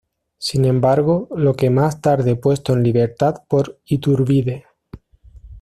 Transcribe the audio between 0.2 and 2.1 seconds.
Sin embargo, lo que más